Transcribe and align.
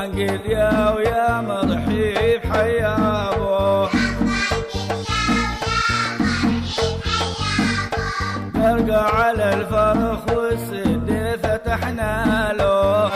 يا 0.00 0.94
ويا 0.94 1.40
مضحيف 1.40 2.52
حيابو 2.52 3.86
تلقى 8.54 9.04
على 9.16 9.54
الفرخ 9.54 10.36
والسد 10.36 11.38
فتحنا 11.42 12.52
له 12.52 13.10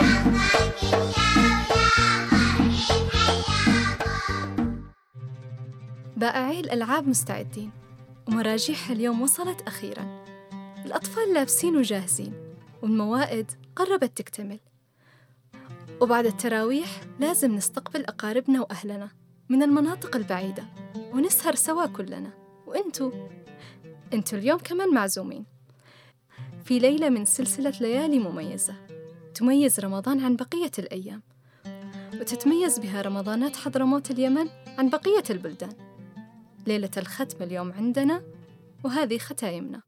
بائعي 6.17 6.59
الألعاب 6.59 7.07
مستعدين 7.07 7.71
ومراجيحها 8.27 8.93
اليوم 8.95 9.21
وصلت 9.21 9.61
أخيراً. 9.61 10.25
الأطفال 10.85 11.33
لابسين 11.33 11.77
وجاهزين 11.77 12.33
والموائد 12.81 13.51
قربت 13.75 14.17
تكتمل. 14.17 14.59
وبعد 16.01 16.25
التراويح 16.25 17.01
لازم 17.19 17.55
نستقبل 17.55 18.05
أقاربنا 18.05 18.61
وأهلنا 18.61 19.09
من 19.49 19.63
المناطق 19.63 20.15
البعيدة 20.15 20.63
ونسهر 21.13 21.55
سوا 21.55 21.85
كلنا. 21.85 22.31
وإنتو؟ 22.67 23.11
إنتو 24.13 24.37
اليوم 24.37 24.59
كمان 24.59 24.93
معزومين. 24.93 25.45
في 26.65 26.79
ليلة 26.79 27.09
من 27.09 27.25
سلسلة 27.25 27.73
ليالي 27.81 28.19
مميزة 28.19 28.75
تميز 29.33 29.79
رمضان 29.79 30.25
عن 30.25 30.35
بقية 30.35 30.71
الأيام 30.79 31.21
وتتميز 32.13 32.79
بها 32.79 33.01
رمضانات 33.01 33.55
حضرموت 33.55 34.11
اليمن 34.11 34.49
عن 34.77 34.89
بقية 34.89 35.23
البلدان. 35.29 35.73
ليلة 36.67 36.91
الختم 36.97 37.43
اليوم 37.43 37.71
عندنا 37.71 38.23
وهذه 38.83 39.17
ختايمنا. 39.17 39.81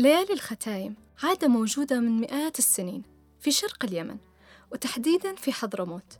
ليالي 0.00 0.32
الختايم 0.32 0.94
عادة 1.22 1.48
موجودة 1.48 2.00
من 2.00 2.20
مئات 2.20 2.58
السنين 2.58 3.02
في 3.40 3.50
شرق 3.50 3.84
اليمن 3.84 4.16
وتحديدا 4.72 5.34
في 5.34 5.52
حضرموت 5.52 6.18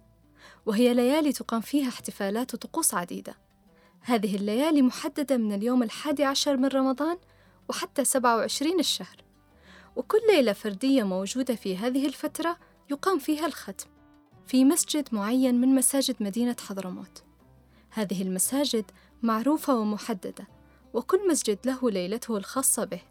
وهي 0.66 0.94
ليالي 0.94 1.32
تقام 1.32 1.60
فيها 1.60 1.88
احتفالات 1.88 2.54
وطقوس 2.54 2.94
عديدة. 2.94 3.34
هذه 4.00 4.36
الليالي 4.36 4.82
محددة 4.82 5.36
من 5.36 5.52
اليوم 5.52 5.82
الحادي 5.82 6.24
عشر 6.24 6.56
من 6.56 6.68
رمضان 6.68 7.18
وحتى 7.68 8.04
27 8.04 8.80
الشهر 8.80 9.24
وكل 9.96 10.20
ليلة 10.28 10.52
فردية 10.52 11.02
موجودة 11.02 11.54
في 11.54 11.76
هذه 11.76 12.06
الفترة 12.06 12.56
يقام 12.90 13.18
فيها 13.18 13.46
الختم 13.46 13.90
في 14.46 14.64
مسجد 14.64 15.08
معين 15.12 15.60
من 15.60 15.74
مساجد 15.74 16.16
مدينة 16.20 16.56
حضرموت. 16.68 17.22
هذه 17.90 18.22
المساجد 18.22 18.90
معروفة 19.22 19.74
ومحددة 19.74 20.48
وكل 20.94 21.28
مسجد 21.28 21.58
له 21.64 21.90
ليلته 21.90 22.36
الخاصة 22.36 22.84
به. 22.84 23.09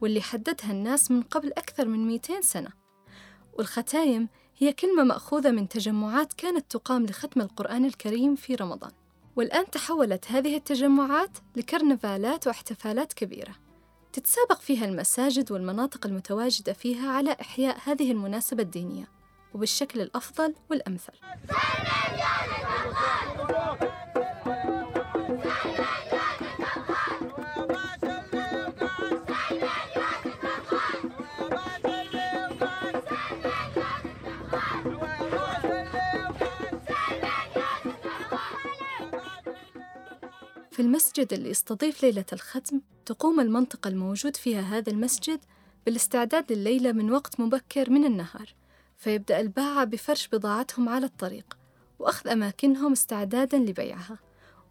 واللي 0.00 0.20
حددها 0.20 0.70
الناس 0.70 1.10
من 1.10 1.22
قبل 1.22 1.48
أكثر 1.48 1.88
من 1.88 2.06
200 2.06 2.40
سنة. 2.40 2.70
والختايم 3.52 4.28
هي 4.58 4.72
كلمة 4.72 5.04
مأخوذة 5.04 5.50
من 5.50 5.68
تجمعات 5.68 6.32
كانت 6.32 6.70
تقام 6.70 7.06
لختم 7.06 7.40
القرآن 7.40 7.84
الكريم 7.84 8.34
في 8.34 8.54
رمضان. 8.54 8.90
والآن 9.36 9.70
تحولت 9.70 10.30
هذه 10.30 10.56
التجمعات 10.56 11.30
لكرنفالات 11.56 12.46
واحتفالات 12.46 13.12
كبيرة. 13.12 13.54
تتسابق 14.12 14.60
فيها 14.60 14.84
المساجد 14.84 15.52
والمناطق 15.52 16.06
المتواجدة 16.06 16.72
فيها 16.72 17.12
على 17.12 17.36
إحياء 17.40 17.78
هذه 17.84 18.12
المناسبة 18.12 18.62
الدينية 18.62 19.08
وبالشكل 19.54 20.00
الأفضل 20.00 20.54
والأمثل. 20.70 21.12
في 40.80 40.86
المسجد 40.86 41.32
اللي 41.32 41.50
يستضيف 41.50 42.02
ليلة 42.02 42.24
الختم 42.32 42.80
تقوم 43.06 43.40
المنطقة 43.40 43.88
الموجود 43.88 44.36
فيها 44.36 44.60
هذا 44.60 44.92
المسجد 44.92 45.40
بالاستعداد 45.86 46.52
لليلة 46.52 46.92
من 46.92 47.12
وقت 47.12 47.40
مبكر 47.40 47.90
من 47.90 48.04
النهار 48.04 48.54
فيبدأ 48.96 49.40
الباعة 49.40 49.84
بفرش 49.84 50.28
بضاعتهم 50.28 50.88
على 50.88 51.06
الطريق 51.06 51.58
وأخذ 51.98 52.28
أماكنهم 52.28 52.92
استعدادا 52.92 53.58
لبيعها 53.58 54.18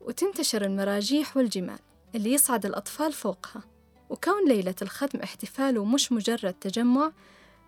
وتنتشر 0.02 0.66
المراجيح 0.66 1.38
والجمال 1.38 1.80
اللي 2.16 2.34
يصعد 2.34 2.66
الأطفال 2.66 3.14
فوقها. 3.14 3.64
وكون 4.10 4.48
ليلة 4.48 4.76
الختم 4.82 5.20
احتفال 5.20 5.78
ومش 5.78 6.12
مجرد 6.12 6.54
تجمع 6.54 7.12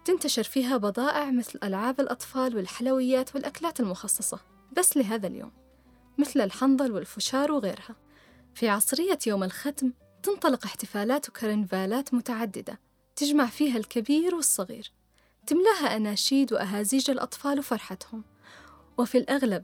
تنتشر 0.06 0.44
فيها 0.44 0.78
بضائع 0.78 1.32
مثل 1.32 1.60
ألعاب 1.64 2.00
الأطفال 2.00 2.56
والحلويات 2.56 3.36
والأكلات 3.36 3.80
المخصصة 3.80 4.40
بس 4.78 4.98
لهذا 4.98 5.28
اليوم 5.28 5.52
مثل 6.18 6.42
الحنظل 6.42 6.92
والفشار 6.92 7.52
وغيرها. 7.52 7.96
في 8.56 8.70
عصرية 8.70 9.20
يوم 9.28 9.44
الختم 9.44 9.92
تنطلق 10.24 10.66
احتفالات 10.66 11.30
وكرنفالات 11.30 12.14
متعددة 12.14 12.80
تجمع 13.16 13.46
فيها 13.46 13.78
الكبير 13.78 14.36
والصغير 14.36 14.92
تملاها 15.48 15.96
أناشيد 15.98 16.54
وأهازيج 16.54 17.12
الأطفال 17.12 17.60
وفرحتهم. 17.60 18.24
وفي 18.98 19.18
الأغلب 19.18 19.64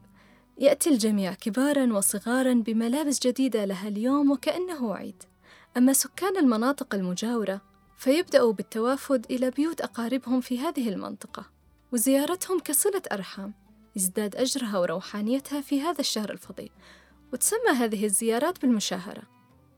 يأتي 0.57 0.89
الجميع 0.89 1.33
كبارا 1.33 1.93
وصغارا 1.93 2.53
بملابس 2.53 3.19
جديدة 3.19 3.65
لها 3.65 3.87
اليوم 3.87 4.31
وكأنه 4.31 4.95
عيد 4.95 5.23
أما 5.77 5.93
سكان 5.93 6.37
المناطق 6.37 6.95
المجاورة 6.95 7.61
فيبدأوا 7.97 8.53
بالتوافد 8.53 9.25
إلى 9.31 9.51
بيوت 9.51 9.81
أقاربهم 9.81 10.41
في 10.41 10.59
هذه 10.59 10.89
المنطقة 10.89 11.45
وزيارتهم 11.91 12.59
كصلة 12.59 13.01
أرحام 13.11 13.53
يزداد 13.95 14.35
أجرها 14.35 14.79
وروحانيتها 14.79 15.61
في 15.61 15.81
هذا 15.81 15.99
الشهر 15.99 16.29
الفضيل. 16.31 16.71
وتسمى 17.33 17.71
هذه 17.75 18.05
الزيارات 18.05 18.61
بالمشاهرة 18.61 19.23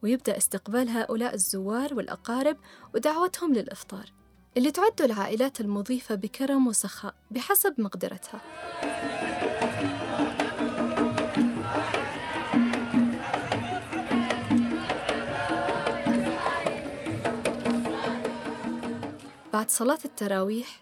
ويبدأ 0.03 0.37
استقبال 0.37 0.89
هؤلاء 0.89 1.33
الزوار 1.33 1.93
والأقارب 1.93 2.57
ودعوتهم 2.95 3.53
للإفطار 3.53 4.13
اللي 4.57 4.71
تعد 4.71 5.01
العائلات 5.01 5.61
المضيفة 5.61 6.15
بكرم 6.15 6.67
وسخاء 6.67 7.15
بحسب 7.31 7.73
مقدرتها. 7.77 8.41
بعد 19.53 19.69
صلاة 19.69 19.99
التراويح 20.05 20.81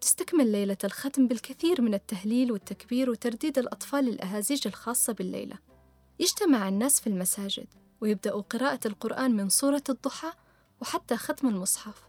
تستكمل 0.00 0.52
ليلة 0.52 0.76
الختم 0.84 1.26
بالكثير 1.26 1.82
من 1.82 1.94
التهليل 1.94 2.52
والتكبير 2.52 3.10
وترديد 3.10 3.58
الأطفال 3.58 4.08
الأهازيج 4.08 4.66
الخاصة 4.66 5.12
بالليلة. 5.12 5.73
يجتمع 6.18 6.68
الناس 6.68 7.00
في 7.00 7.06
المساجد 7.06 7.66
ويبدأوا 8.00 8.42
قراءة 8.42 8.80
القرآن 8.86 9.36
من 9.36 9.48
سورة 9.48 9.82
الضحى 9.88 10.32
وحتى 10.80 11.16
ختم 11.16 11.48
المصحف. 11.48 12.02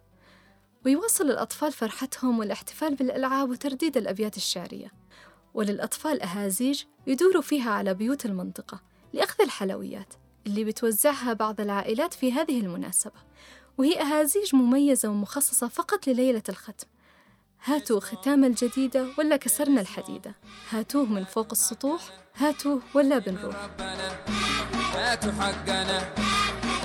ويواصل 0.85 1.31
الأطفال 1.31 1.71
فرحتهم 1.71 2.39
والاحتفال 2.39 2.95
بالألعاب 2.95 3.49
وترديد 3.49 3.97
الأبيات 3.97 4.37
الشعرية. 4.37 4.91
وللأطفال 5.53 6.21
أهازيج 6.21 6.83
يدوروا 7.07 7.41
فيها 7.41 7.71
على 7.71 7.93
بيوت 7.93 8.25
المنطقة 8.25 8.81
لأخذ 9.13 9.41
الحلويات 9.43 10.13
اللي 10.47 10.63
بتوزعها 10.63 11.33
بعض 11.33 11.61
العائلات 11.61 12.13
في 12.13 12.31
هذه 12.31 12.59
المناسبة. 12.59 13.19
وهي 13.77 14.01
أهازيج 14.01 14.55
مميزة 14.55 15.09
ومخصصة 15.09 15.67
فقط 15.67 16.07
لليلة 16.07 16.43
الختم. 16.49 16.87
هاتوا 17.67 17.99
ختام 17.99 18.43
الجديدة 18.45 19.07
ولا 19.17 19.37
كسرنا 19.37 19.81
الحديدة. 19.81 20.35
هاتوه 20.69 21.05
من 21.05 21.23
فوق 21.23 21.47
السطوح 21.51 22.01
هاتوه 22.35 22.81
ولا 22.93 23.17
بنروح. 23.17 23.55
هاتوا 24.95 25.31
حقنا 25.31 26.13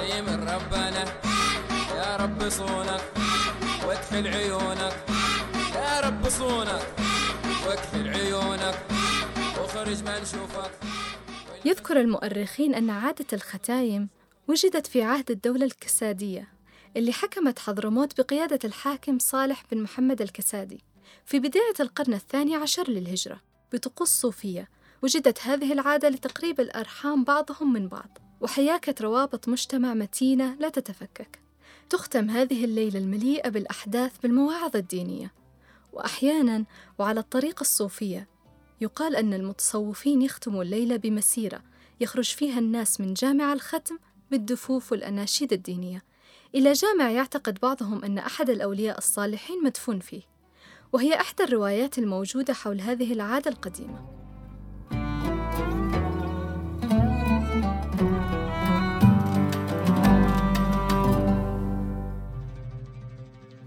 اي 0.00 0.22
من 0.22 0.48
ربنا. 0.48 1.04
يا 1.96 2.16
رب 2.16 2.48
صونك 2.48 3.00
واكحل 3.86 4.28
عيونك. 4.28 5.04
يا 5.74 6.00
رب 6.00 6.28
صونك 6.28 6.86
واكحل 7.66 8.08
عيونك. 8.08 8.78
واخرج 9.60 10.02
ما 10.04 10.20
نشوفك. 10.20 10.70
يذكر 11.64 12.00
المؤرخين 12.00 12.74
أن 12.74 12.90
عادة 12.90 13.26
الختايم 13.32 14.08
وجدت 14.48 14.86
في 14.86 15.02
عهد 15.02 15.30
الدولة 15.30 15.64
الكسادية 15.64 16.48
اللي 16.96 17.12
حكمت 17.12 17.58
حضرموت 17.58 18.20
بقيادة 18.20 18.58
الحاكم 18.64 19.18
صالح 19.18 19.64
بن 19.72 19.82
محمد 19.82 20.22
الكسادي 20.22 20.84
في 21.26 21.38
بداية 21.38 21.74
القرن 21.80 22.14
الثاني 22.14 22.54
عشر 22.54 22.90
للهجرة 22.90 23.40
بطقوس 23.72 24.08
صوفية. 24.08 24.68
وجدت 25.02 25.38
هذه 25.42 25.72
العادة 25.72 26.08
لتقريب 26.08 26.60
الأرحام 26.60 27.24
بعضهم 27.24 27.72
من 27.72 27.88
بعض 27.88 28.18
وحياكة 28.40 28.94
روابط 29.00 29.48
مجتمع 29.48 29.94
متينة 29.94 30.54
لا 30.54 30.68
تتفكك. 30.68 31.38
تختم 31.90 32.30
هذه 32.30 32.64
الليلة 32.64 32.98
المليئة 32.98 33.48
بالأحداث 33.48 34.18
بالمواعظ 34.18 34.76
الدينية. 34.76 35.32
وأحيانا 35.92 36.64
وعلى 36.98 37.20
الطريقة 37.20 37.60
الصوفية 37.60 38.28
يقال 38.80 39.16
أن 39.16 39.34
المتصوفين 39.34 40.22
يختموا 40.22 40.62
الليلة 40.62 40.96
بمسيرة 40.96 41.62
يخرج 42.00 42.34
فيها 42.34 42.58
الناس 42.58 43.00
من 43.00 43.14
جامع 43.14 43.52
الختم 43.52 43.98
بالدفوف 44.30 44.92
والأناشيد 44.92 45.52
الدينية. 45.52 46.09
إلى 46.54 46.72
جامع 46.72 47.10
يعتقد 47.10 47.58
بعضهم 47.62 48.04
أن 48.04 48.18
أحد 48.18 48.50
الأولياء 48.50 48.98
الصالحين 48.98 49.64
مدفون 49.64 50.00
فيه 50.00 50.22
وهي 50.92 51.14
إحدى 51.14 51.42
الروايات 51.44 51.98
الموجودة 51.98 52.54
حول 52.54 52.80
هذه 52.80 53.12
العادة 53.12 53.50
القديمة. 53.50 54.20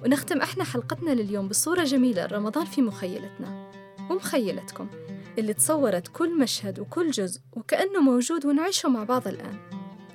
ونختم 0.03 0.41
إحنا 0.41 0.63
حلقتنا 0.63 1.11
لليوم 1.11 1.47
بصورة 1.47 1.83
جميلة 1.83 2.25
رمضان 2.25 2.65
في 2.65 2.81
مخيلتنا. 2.81 3.71
ومخيلتكم 4.09 4.89
اللي 5.37 5.53
تصورت 5.53 6.07
كل 6.07 6.39
مشهد 6.39 6.79
وكل 6.79 7.11
جزء 7.11 7.41
وكأنه 7.53 8.01
موجود 8.01 8.45
ونعيشه 8.45 8.89
مع 8.89 9.03
بعض 9.03 9.27
الآن. 9.27 9.57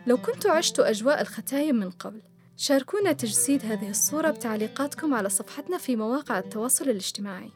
لو 0.07 0.17
كنتوا 0.17 0.51
عشتوا 0.51 0.91
أجواء 0.91 1.21
الختايم 1.21 1.77
من 1.77 1.91
قبل 1.91 2.21
شاركونا 2.61 3.13
تجسيد 3.13 3.67
هذه 3.67 3.91
الصورة 3.91 4.31
بتعليقاتكم 4.31 5.15
على 5.15 5.29
صفحتنا 5.29 5.79
في 5.79 5.97
مواقع 5.97 6.39
التواصل 6.39 6.85
الاجتماعي. 6.85 7.51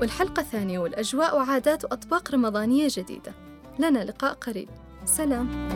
والحلقة 0.00 0.40
الثانية 0.40 0.78
والأجواء 0.78 1.36
وعادات 1.36 1.84
وأطباق 1.84 2.34
رمضانية 2.34 2.88
جديدة. 2.90 3.32
لنا 3.78 4.04
لقاء 4.04 4.34
قريب. 4.34 4.68
سلام. 5.04 5.68